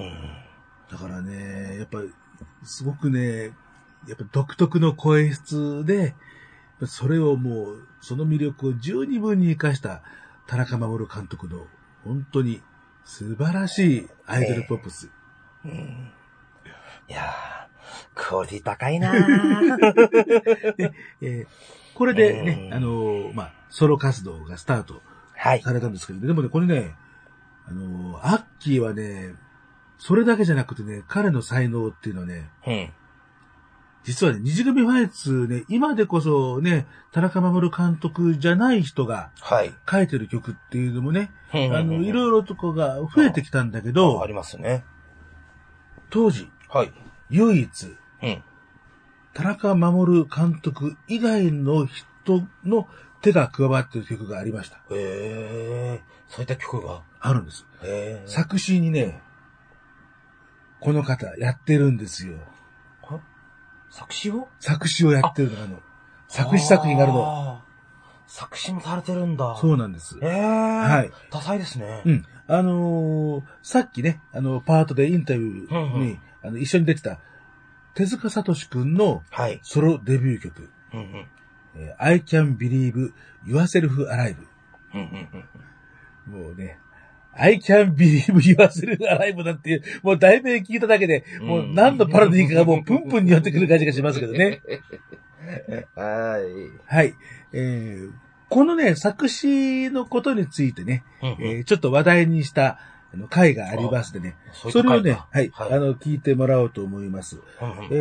[0.92, 2.00] だからね、やっぱ、
[2.64, 3.54] すごくね、
[4.08, 6.16] やっぱ独特の声質で、
[6.86, 10.02] それをもう、その魅力を十二分に活かした
[10.48, 11.68] 田中守監督の、
[12.04, 12.62] 本当に
[13.06, 15.10] 素晴らしいアイドルポップス。
[15.64, 16.12] うん。
[17.08, 17.32] いやー、
[18.16, 19.18] クオリティ高いなー
[21.22, 21.48] えー
[21.94, 25.02] これでね、うんあのーまあ、ソロ活動がスタート
[25.42, 25.62] はい。
[25.64, 26.94] されたんですけど、でもね、これね、
[27.68, 29.34] あのーアッキーはね、
[29.98, 32.90] それだけじゃなくてね、彼の才能っていうのはね、うん。
[34.04, 39.74] 実はね、二次組ファイツね、今でこそね、田中守監督じゃない人がはい。
[39.90, 44.84] 書いてる曲っていうのもね、うんうんうんあの、いろいろとこが増えてきたんだけどあ、りますね。
[46.12, 46.94] 当時、はい。
[47.32, 47.86] 唯一、
[48.22, 48.44] うん。
[49.34, 52.88] 田中守監督以外の人の
[53.22, 54.78] 手が加わってる曲がありました。
[54.78, 57.04] へえ、そういった曲が？
[57.20, 57.66] あるんです。
[58.26, 59.22] 作詞にね、
[60.80, 62.36] この方やってるんですよ。
[63.90, 64.48] 作詞を？
[64.60, 65.80] 作詞をやってるのがあの、
[66.28, 67.62] 作詞作品があるの。
[68.26, 69.58] 作詞もされてるんだ。
[69.60, 70.18] そうなんです。
[70.22, 71.12] ええはい。
[71.30, 72.02] 多彩ですね。
[72.06, 72.26] うん。
[72.48, 77.20] あのーさっきね、あの、パートでインタビューに、うんうんあの、一緒に出てた、
[77.94, 79.60] 手塚聡くんのはい。
[79.64, 81.28] ソロデビュー曲、うんうん。
[81.76, 83.12] えー I can believe
[83.46, 84.36] yourself alive。
[86.28, 86.78] もうね、
[87.34, 94.62] I can believe yourself alive なんていう、もう題名聞いただけで、もう何のパロディーかがもうプンプンに寄ってくる感じがしますけどね。
[95.96, 96.96] はい。
[96.96, 97.16] はい。
[97.54, 98.12] えー
[98.50, 102.80] このね、作詞のことについてね、うんうんえーちょっと話題にした
[103.14, 107.40] あの回がありますでね、それをね、はい、はいあの、聞いてもらおうと思います。
[107.62, 107.96] うんうんえ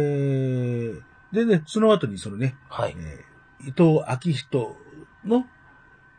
[0.92, 1.02] ー、
[1.32, 2.96] でね、その後にそのね、はい。
[2.98, 3.29] えー
[3.66, 4.76] 伊藤明人
[5.24, 5.44] の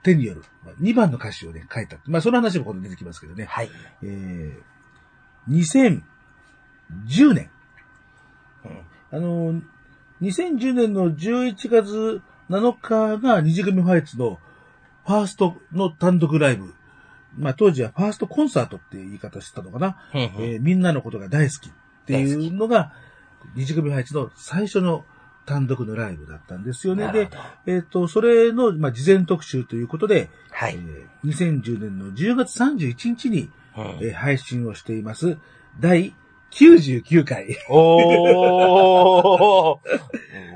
[0.04, 1.97] 手による、まあ、2番の歌詞をね、書いた。
[2.06, 3.45] まあ、その話も今度出てきますけどね。
[3.45, 3.69] はい。
[4.04, 6.01] えー、
[7.08, 7.49] 2010年。
[8.65, 8.82] うん
[9.13, 9.62] あの、
[10.21, 14.39] 2010年の11月7日が二次組ファイツの
[15.06, 16.73] ファーストの単独ライブ。
[17.38, 19.97] まあ当時はファーストコンサートっていう言い方してたのかな。
[20.13, 21.71] うんうんえーみんなのことが大好きっ
[22.06, 22.93] ていうのが
[23.56, 25.06] 二次組ファイツの最初の
[25.52, 27.12] 単独のライブだったんですよね。
[27.12, 27.30] で
[27.66, 30.76] えっ、と、それの、まあ、事前特集ということで、はい。
[30.76, 35.38] えー2010年の10月31日に、うんえー配信をしています。
[35.80, 36.16] 第
[36.52, 37.58] 99回。
[37.70, 39.80] おー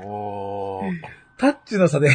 [0.02, 2.08] おータッチの差で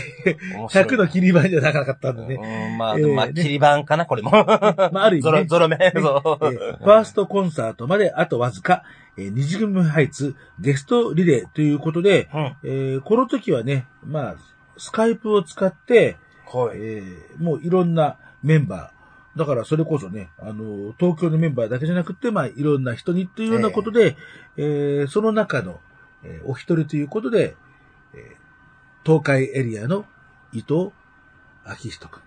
[0.56, 2.70] 面白い100の切り板じゃなかったんでね。
[2.72, 4.32] うん、まあ、えーまあ、ね切り板かな、これも。
[4.32, 5.78] まあ、ある意味、ね ゾロ、、ゾロ目。
[5.78, 6.46] ねそう。
[6.46, 8.84] えーファーストコンサートまであとわずか、
[9.18, 12.56] えー二次組ハイツゲストリレーということで、うん。
[12.64, 14.36] えーこの時はね、まあ、
[14.78, 16.18] スカイプを使って、
[16.52, 16.78] はい。
[16.78, 24.16] えーもういろんなメンバー、だからそれこそね、あの、東京のメンバーだけじゃなくて、まあ、いろんな人にっていうようなことで、
[24.58, 25.80] えーその中の、
[26.24, 27.71] えーお一人ということで、えー
[29.06, 30.06] 東海エリアの
[30.54, 30.92] 伊藤
[31.66, 32.22] 明人君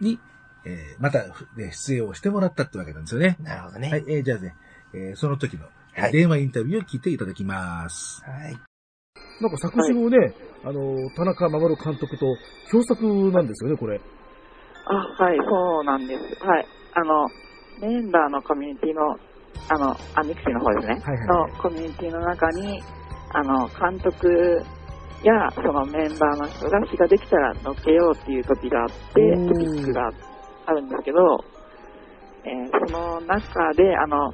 [0.00, 0.18] に、
[0.64, 1.24] えーまた、
[1.56, 3.36] ね、出演をしてもらったってわけなんですよね。
[3.40, 3.90] なるほどね。
[3.90, 4.54] はい、えーじゃあね、
[4.94, 8.22] えーその時のはい電話インタビューを聞いていただきます。
[8.24, 8.56] はい。
[9.40, 10.32] なんか作詞もね、
[10.64, 12.36] あの、田中守監督と
[12.70, 14.00] 共作なんですよね、これ。
[14.86, 16.44] あ、はい、そうなんです。
[16.44, 16.66] はい。
[16.94, 17.26] あの、
[17.80, 19.18] メンバーのコミュニティの、
[19.68, 20.94] あの、あ、ミクシーの方ですね。
[20.94, 22.82] はいはいはいのコミュニティの中に、
[23.32, 24.62] あの、監督
[25.24, 30.10] やそのメンバーの人が詩ができたら乗っけようっていう時があって、うんトピックが
[30.66, 31.18] あるんですけど、
[32.44, 34.32] えーその中で、あの、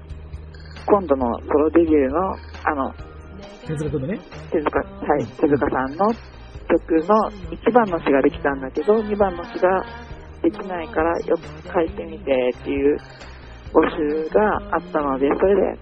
[0.87, 2.95] 今度のソロデビューの、あの、
[3.67, 4.21] 手塚君のね。
[4.51, 6.07] 手塚、はい、手塚さんの
[6.69, 9.85] 曲の1番の詩ができたんだけど、2番の詩が
[10.43, 12.97] できないからよく書いてみてっていう
[13.73, 15.79] 募集があったので、それで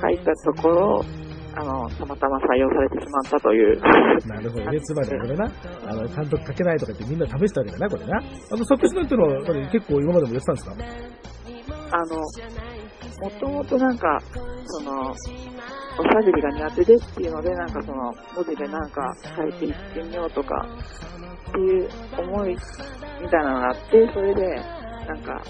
[0.00, 1.04] 書いたところ、
[1.54, 3.80] あの、たまたま採用されてしまったという。
[4.26, 4.80] なるほどね。
[4.80, 5.52] つまりあれだな。
[5.86, 8.18] あの、監督書けないとか言ってみんな試したわけだな、これな。
[8.18, 10.74] あの、作詞なんてのは、やっぱり結構今までもやってたんですか？
[11.94, 14.18] あの、もともとなんか、
[14.64, 20.66] その、おしゃべりが苦手でっていうので、なんかその、文字でなんか書いていってみようとか、
[21.50, 21.88] っていう
[22.18, 22.56] 思い
[23.20, 24.54] みたいなのがあって、それで、
[25.06, 25.42] なんか、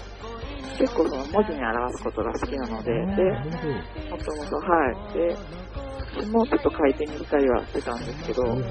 [0.77, 2.99] 結構その文字に表すことが好きなので、で。
[4.09, 5.13] もともと、はい。
[5.13, 5.37] で、
[6.21, 8.61] 詩もちょっと書いてみたりはしてたんですけど、はい。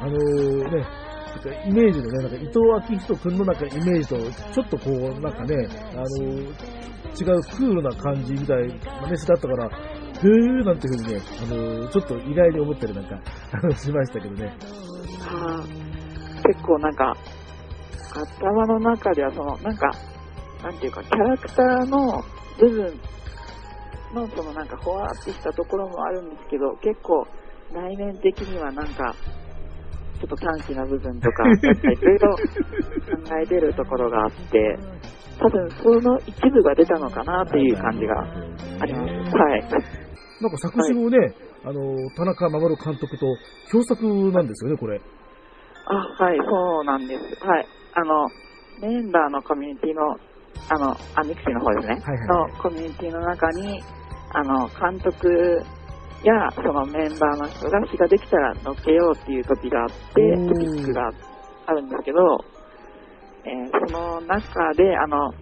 [0.00, 0.86] あのーね、
[1.66, 4.16] イメージのね、なんか伊藤昭人君のなんかイメージと、
[4.52, 13.20] ちょっとこう、なんかね、あのー違うクールな感じみたいなメスだったから、へーなんていうふうにね、あのーちょっと意外に思ったりなんか、
[13.76, 14.46] しましたけどね。
[15.20, 15.62] はあ、
[16.46, 17.14] 結構なんか、
[18.14, 19.90] 頭の中ではその、なんか、
[20.62, 22.22] なんていうか、キャラクターの
[22.58, 23.00] 部分
[24.14, 27.26] の、そのなんか、ほわーってしたところもあるんですけど、結構、
[27.72, 29.14] 内面的にはなんか、
[30.20, 32.42] ちょっと短気な部分とか、 いろいろ考
[33.40, 34.78] えてるところがあって、
[35.38, 38.20] 多分その一部が出たのかなっていう感じが
[38.80, 39.36] あります。
[39.36, 39.62] はい。
[40.40, 41.18] なんか作詞もね、
[41.64, 43.26] あのー田中守監督と
[43.70, 45.00] 共作なんですよね、これ。
[45.86, 47.46] あ、はい、そうなんです。
[47.46, 47.66] はい。
[47.94, 48.26] あの、
[48.80, 50.16] メンバーのコミュニティの、
[50.70, 51.94] あの、あ、ミクシーの方ですね。
[51.94, 53.82] はいはいのコミュニティの中に、
[54.32, 55.62] あの、監督
[56.24, 61.10] や、そのメンバーの人が詩ができたら乗っけようっていう時があって、うんトピックが
[61.66, 62.18] あるんですけど、
[63.44, 65.32] えーその中で、あの、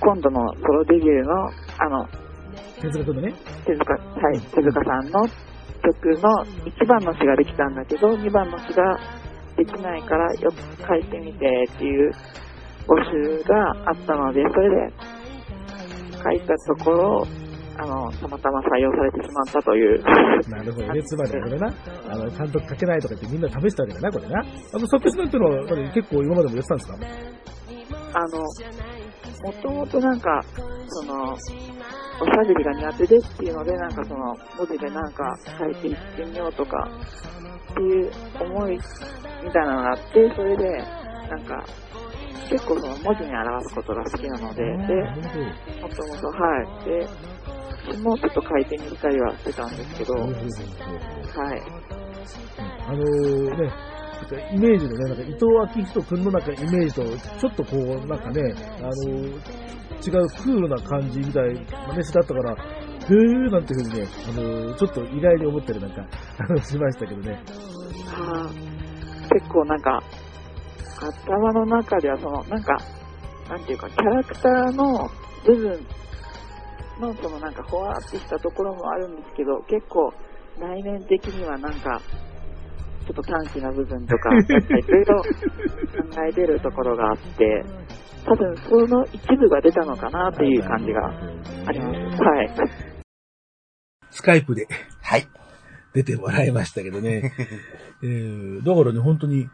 [0.00, 2.08] 今度のソロデビューの、あの、
[2.80, 3.34] 手塚ね。
[3.66, 5.26] 手塚、はい、手塚さんの
[5.82, 8.98] 曲の1番の詩ができたんだけど、2番の詩が
[9.56, 12.12] できないからよく書いてみてっていう
[12.86, 14.94] 募集があったので、それで
[16.22, 17.26] 書いたところ、
[17.80, 20.02] あの、たまたま採用されてしまったという。
[20.50, 21.02] なるほどね。
[21.04, 21.74] つまりあれだな。
[22.10, 24.40] あの、監督書けないとか言ってみんな試したわけだな、これな。
[24.40, 26.98] あの、作詞なんてのは、やっぱり結構今までもやってたんですか？
[28.14, 28.38] あの、
[29.44, 30.40] もともとなんか、
[30.88, 36.88] その、おしゃべりが苦手でっていうので、なんかその、文字でなんか書いていってみようとか、
[37.70, 38.10] っていう
[38.40, 38.72] 思い
[39.44, 40.64] みたいなのがあって、それで、
[41.30, 41.64] なんか、
[42.50, 44.72] 結構その文字に表すことが好きなので、で。
[45.82, 46.84] もともと、はい。
[46.86, 47.06] で、
[47.92, 50.32] 詩もちょっと書いてみたりはしてたんですけど、はい。
[52.86, 53.72] あのーね、
[54.52, 55.38] イメージのね、なんか伊藤
[55.74, 57.02] 昭人君のなんかイメージと、
[57.38, 59.68] ちょっとこう、なんかね、あのー
[60.00, 66.06] 違うクールな感じみたいなメスだったから、へーなんていうふうにね、あのーちょっと意外に思ったりなんか、
[66.62, 67.32] しましたけどね。
[68.06, 68.52] はあ、
[69.34, 70.02] 結構なんか、
[71.00, 72.76] 頭の中ではその、なんか、
[73.48, 75.10] なんていうか、キャラクターの
[75.44, 75.86] 部分
[76.98, 80.12] の、そのなんか、ほわーってしたところもあるんですけど、結構、
[80.58, 82.00] 内面的にはなんか、
[83.06, 84.42] ちょっと短気な部分とか、い
[84.86, 87.64] ろいろ考えてるところがあって、
[88.26, 91.06] 多分その一部が出たのかなっていう感じが
[91.66, 92.22] あります。
[92.22, 92.50] はい。
[94.10, 94.66] スカイプで
[95.00, 95.26] はい。
[95.94, 97.32] 出てもらいましたけどね。
[98.02, 99.48] えー、だからね、本当に、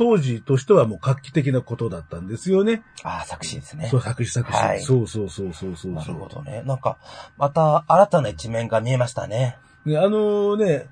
[0.00, 2.82] 当時としてはもう画期的なことだったんですよね。
[3.02, 3.86] ああ、作詞ですね。
[3.90, 4.56] そう、作詞作詞。
[4.56, 6.14] はいそうそうそうそうそうなる。
[6.14, 6.62] ほどね。
[6.64, 6.96] なんか、
[7.36, 9.58] また新たな一面が見えましたね。
[9.84, 10.88] ね、あのね、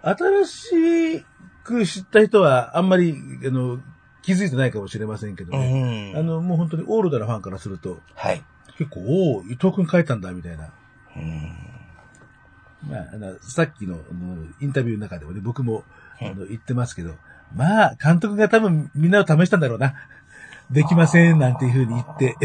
[0.00, 1.24] 新し
[1.62, 3.14] く知った人はあんまり、
[3.46, 3.80] あの、
[4.22, 6.12] 気づいてないかもしれませんけどうね。
[6.14, 6.16] ん。
[6.16, 8.42] あの、もう本当にオールドなファンからすると、はい。
[8.78, 10.70] 結構、おお伊藤くん書いたんだ、みたいな。
[11.16, 11.52] うん。
[12.88, 13.98] まあ、あの、さっきの、
[14.62, 15.84] インタビューの中でもね、僕も、
[16.22, 17.14] うんあの、言ってますけど、
[17.54, 19.94] まあ、監督が多分みんなを試したんだろうな。
[20.70, 22.36] できません、なんていう風に言って、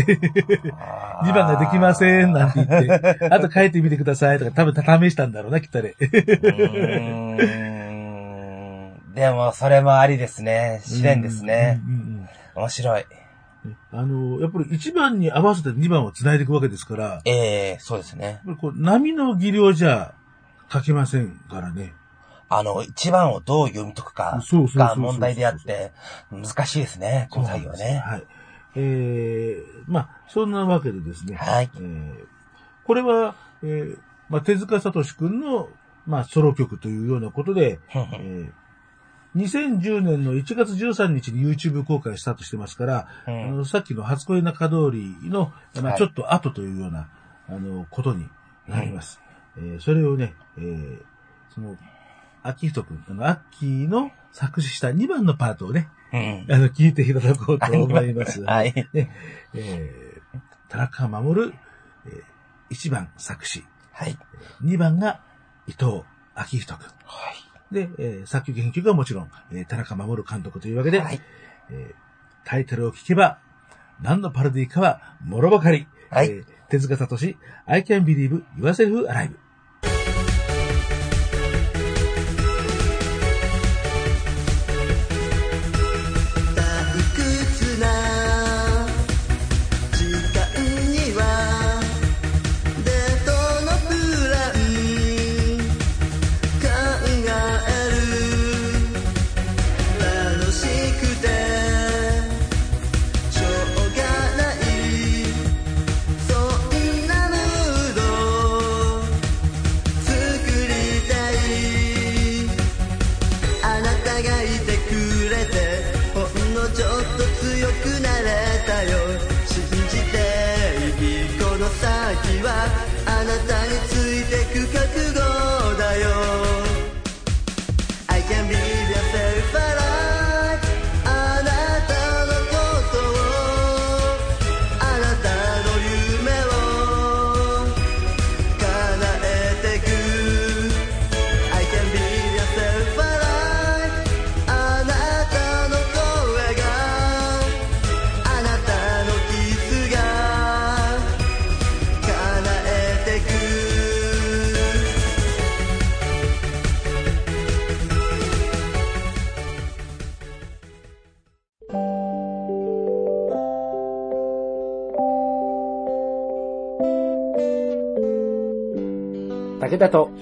[1.24, 5.96] 2番ができません、なんて言って、あと書いてみてくださいとか、多分試したんだろうな、きっとね。
[9.14, 10.80] でも、それもありですね。
[10.86, 11.82] 試練ですね。
[11.86, 13.06] うんうんうん面白い。
[13.92, 18.42] あの、やっぱり1番に合わせて2番を繋いでいくわけですから、ええそうですね。
[18.60, 20.14] こう波の技量じゃ
[20.72, 21.94] 書けませんからね。
[22.58, 25.92] あの、一番をどう読み解くかが問題であって、
[26.32, 28.04] 難しいですね、この作業はね。
[28.06, 28.24] はい。
[28.76, 31.36] えー、まあ、そんなわけでですね。
[31.36, 32.28] はいえー
[32.86, 33.98] これは、えー
[34.28, 35.70] まあ、手塚聡くんの、
[36.06, 38.52] まあ、ソロ曲というようなことで、えー
[39.36, 45.52] 2010年の1月13日に YouTube 公開スタートしてますから、うんあのさっきの初恋中通りの、
[45.82, 47.10] まあ、はいちょっと後というような、
[47.50, 48.30] あの、ことに
[48.68, 49.20] なります。
[49.58, 51.02] えーそれをね、えー
[51.56, 51.78] その、
[52.44, 56.46] 秋人くん、あの、アッキーの作詞した2番のパートをね、うん。
[56.50, 58.44] あの、聞いていただこうと思います。
[58.46, 58.74] はい。
[58.94, 59.10] ね、
[59.54, 60.40] えー、
[60.70, 61.54] 田中守、
[62.06, 62.24] えー、
[62.70, 64.18] 1番作詞、はい。
[64.64, 65.22] 2番が
[65.68, 66.04] 伊藤
[66.36, 66.84] 昭人くん。
[66.84, 66.92] は
[67.72, 67.74] い。
[67.74, 71.20] で、えー作曲編曲はもちろん、えー田中守監督というわけで、はい
[71.72, 72.04] えー
[72.46, 73.40] タイトルを聞けば、
[74.02, 75.88] 何のパロディかは、もろばかり。
[76.10, 77.36] はいえー手塚聡、
[77.68, 79.36] I can believe yourself alive。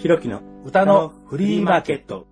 [0.02, 2.26] ひろきの歌のフリーマーケット。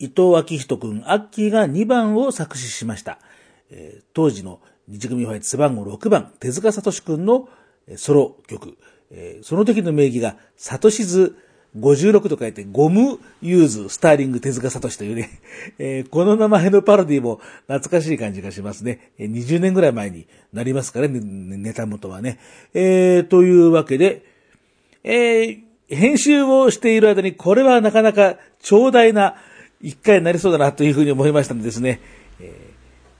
[0.00, 3.20] 伊藤昭人くん、アッキーが2番を作詞しました。
[3.70, 4.58] えー当時の
[4.88, 7.48] 日組ファイト背番号6番、手塚聡くんの
[7.86, 8.76] えーソロ曲。
[9.12, 11.36] えーその時の名義が、サトシズ
[11.78, 15.40] 56と書いて、ゴムユーズスターリング手塚聡というね、
[15.78, 19.12] えーこの名前のパロディも懐かしい感じがしますね。
[19.18, 22.40] えー20年ぐらい前になりますからね、ねネタ元はね。
[22.74, 24.24] えーというわけで、
[25.04, 29.36] えー編集をしている間に、これはなかなか長大な
[29.80, 32.00] 一回になりそうだなというふうに思いましたのでですね、
[32.40, 32.74] えー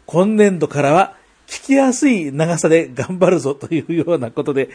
[0.07, 4.69] 今年度からは聞きやすい長さで頑張るぞというようなことで、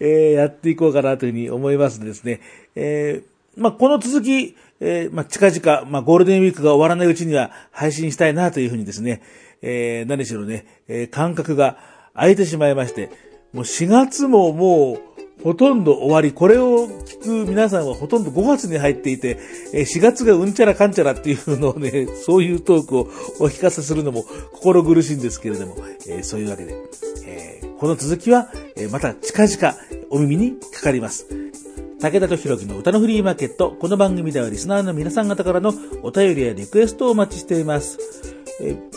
[0.00, 2.40] えーやっていこうかなというふうに思いますのでですね、
[2.74, 9.22] えーまあ、この続き、えーまあ、近々、まあ、ゴールデンウィークが終わらないうちには配信したいなというふうにですね、
[9.62, 11.76] え何しろね、えー間隔が
[12.14, 13.10] 空いてしまいまして、
[13.52, 15.11] もう4月ももう、
[15.42, 19.38] ほとんど終わり、これを聞く皆さんはほとんど5月に入っていて、
[19.72, 23.00] 4月がうんちゃらかんちゃらっていうのをね、 そういうトークを
[23.40, 25.76] お聞かせするのも心苦しいんですけれども、
[26.06, 26.74] えそういうわけで、
[27.26, 28.48] えこの続きは、
[28.90, 29.76] また近々
[30.10, 31.26] お耳にかかります。
[32.00, 33.76] 武田とひろきの歌のフリーマーケット。
[33.78, 35.72] この番組ではリスナーの皆さん方からの
[36.02, 37.98] お便りやリクエストをお待ちしています。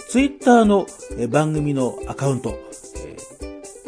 [0.09, 0.87] ツイッターの
[1.29, 2.57] 番組のアカウント、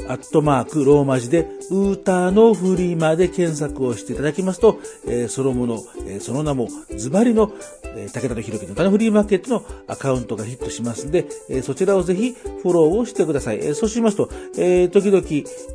[0.10, 7.52] アットマーク、ローマ字で、ウーターのフリーマで検索をしていただきますと、えーそのもの、えーその名も、ズバリの、
[7.96, 13.58] えー武田とひろきの歌のフリーマーケットのアカウントがヒットしますんで、えーそちらをぜひフォローをしてください。
[13.58, 15.20] えーそうしますと、えー時々、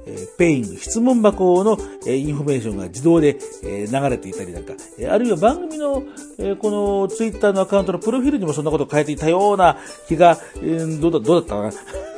[0.07, 1.77] えー Peing、質問箱の、
[2.07, 6.03] えーインフォメーションが自動で、えー流れていたりなんか、えーあるいは番組の、
[6.39, 9.77] えーこのツイッターのアカウントのプロフィールにもそんなことを書いていたような
[10.09, 11.73] 気が、えーどうだ、どうだったかな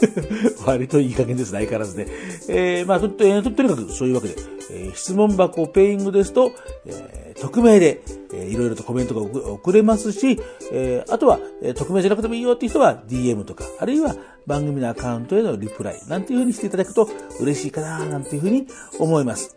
[0.66, 2.03] 割といい加減ですね、相変わらずね。
[2.48, 4.34] えーまあと、えーと、とにかくそういうわけで、
[4.70, 6.52] えー質問箱ペイングですと、
[6.86, 8.02] えー匿名で、
[8.32, 10.40] えーいろいろとコメントが送れますし、
[10.72, 17.08] えーあとは、えー匿名じゃなくてもいいよっていう人は DM とか、あるいは番組のアカウントへのリプライ、なんていうふうにしていただくと
[17.40, 18.66] 嬉しいかな、なんていうふうに
[18.98, 19.56] 思います。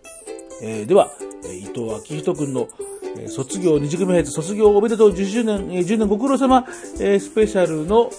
[0.62, 1.12] えーでは、
[1.44, 2.68] えー伊藤昭人くんの、
[3.30, 6.66] 卒業、二次組入って卒業おめでとう10周年、え10年ご苦労様、
[7.00, 8.12] えスペシャルの、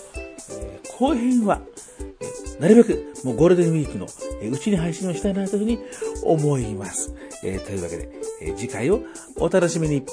[0.51, 1.61] えー後編は、
[2.01, 4.07] えなるべくもうゴールデンウィークの
[4.43, 5.79] えうちに配信をしたいなというふうに
[6.25, 7.15] 思います。
[7.45, 8.09] えというわけで、
[8.43, 9.01] え次回を
[9.37, 10.05] お楽しみに。